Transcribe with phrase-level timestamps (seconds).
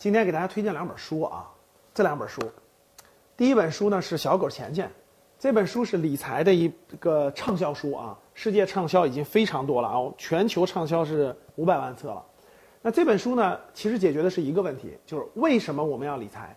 [0.00, 1.46] 今天给大家推荐两本书啊，
[1.92, 2.40] 这两本书，
[3.36, 4.88] 第一本书呢是《小狗钱钱》，
[5.38, 12.24] 这本书是理财的一个畅销书啊，世界畅销已经非常多了啊，全球畅销是五百万册了。
[12.80, 16.56] 那这本书呢，其实解决的是一个问题，就是为什么我们要理财？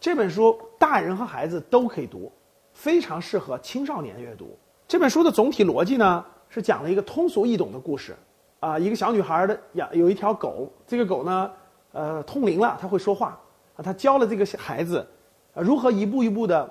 [0.00, 2.32] 这本书大人和孩子都可以读，
[2.72, 4.58] 非常适合青少年阅读。
[4.88, 8.16] 这本书的总体逻辑呢，是讲了一个通俗易懂的故事，
[8.60, 11.52] 啊，一个小女孩的养有一条狗，这个狗呢，
[11.94, 13.40] 呃，通灵了，他会说话，
[13.76, 15.06] 啊，他教了这个孩子，
[15.54, 16.68] 呃，如何一步一步的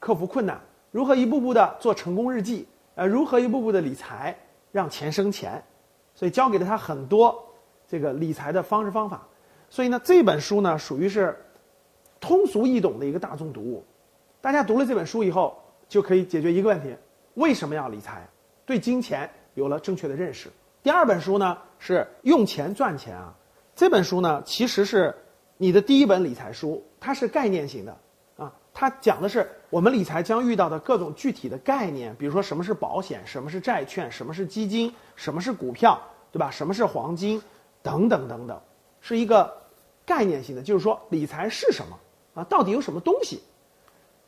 [0.00, 0.58] 克服困难，
[0.90, 4.34] 如何一步步的做成功日记，呃，如何一步步的理财，
[4.72, 5.62] 让钱生钱，
[6.14, 7.38] 所以教给了他很多。
[7.86, 9.20] 这个理财的方式方法，
[9.68, 11.36] 所以呢，这本书呢属于是
[12.18, 13.84] 通俗易懂的一个大众读物。
[14.40, 16.96] 大家读了这本书以后，就可以解决一个问题：
[17.34, 18.26] 为什么要理财？
[18.64, 20.48] 对金钱有了正确的认识。
[20.82, 23.34] 第二本书呢是用钱赚钱啊。
[23.82, 25.12] 这本书呢其实是
[25.56, 27.98] 你的第一本理财书，它是概念型的
[28.36, 28.52] 啊。
[28.72, 36.48] 它讲的是我们理财将遇到的各种具体的概念，比如说什么是保险，什么是债券，什么是基金，什么是股票，对吧？
[36.48, 37.42] 什么是黄金？
[37.82, 38.56] 等等等等，
[39.00, 39.52] 是一个
[40.06, 41.98] 概念性的，就是说理财是什么
[42.34, 42.44] 啊？
[42.44, 43.42] 到底有什么东西？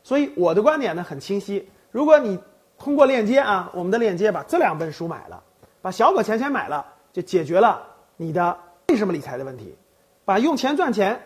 [0.03, 1.65] 所以我的观点呢很清晰。
[1.91, 2.37] 如果你
[2.77, 5.41] 通过链接啊，我们的链接把这两本书买了，
[5.81, 7.81] 把小狗钱钱买了，就解决了
[8.17, 8.57] 你的
[8.95, 9.75] 为什么理财的问题；
[10.23, 11.21] 把用钱赚钱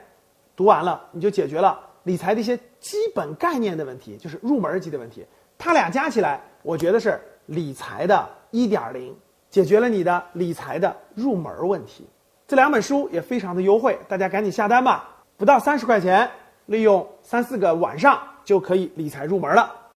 [0.56, 5.24] 读完了，你就解决了理财的一些基本概念的问题，就是入门级的问题。
[5.56, 9.16] 它俩加起来，我觉得是理财的一点零，
[9.52, 12.10] 解决了你的理财的入门问题。
[12.48, 15.08] 这两本书也非常的优惠，大家赶紧下单吧！
[15.38, 16.28] 不到三十块钱，
[16.66, 19.72] 利用三四个晚上就可以理财入门了。